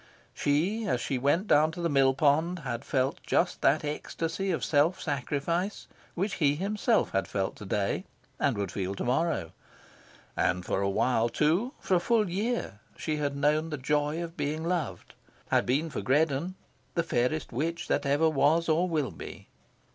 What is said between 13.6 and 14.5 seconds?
the joy of